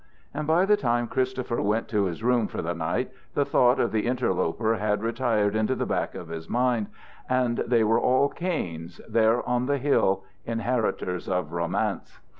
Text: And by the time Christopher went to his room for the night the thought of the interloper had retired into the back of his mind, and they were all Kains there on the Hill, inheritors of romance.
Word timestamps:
And 0.33 0.47
by 0.47 0.65
the 0.65 0.77
time 0.77 1.07
Christopher 1.07 1.61
went 1.61 1.87
to 1.89 2.05
his 2.05 2.23
room 2.23 2.47
for 2.47 2.63
the 2.63 2.73
night 2.73 3.11
the 3.35 3.45
thought 3.45 3.79
of 3.79 3.91
the 3.91 4.07
interloper 4.07 4.77
had 4.77 5.03
retired 5.03 5.55
into 5.55 5.75
the 5.75 5.85
back 5.85 6.15
of 6.15 6.29
his 6.29 6.49
mind, 6.49 6.87
and 7.29 7.59
they 7.67 7.83
were 7.83 7.99
all 7.99 8.27
Kains 8.27 8.99
there 9.07 9.47
on 9.47 9.67
the 9.67 9.77
Hill, 9.77 10.23
inheritors 10.43 11.29
of 11.29 11.51
romance. 11.53 12.19